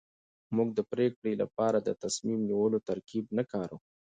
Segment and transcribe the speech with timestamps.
[0.55, 3.79] موږ د پرېکړې لپاره د تصميم نيولو ترکيب نه کاروو.